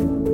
[0.00, 0.33] you